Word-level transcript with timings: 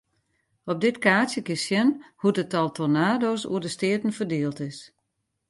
Op 0.65 0.81
dit 0.81 0.97
kaartsje 1.05 1.41
kinst 1.47 1.65
sjen 1.67 1.89
hoe't 2.21 2.41
it 2.43 2.51
tal 2.53 2.69
tornado's 2.77 3.43
oer 3.51 3.61
de 3.63 3.71
steaten 3.75 4.13
ferdield 4.17 4.57
is. 4.69 4.79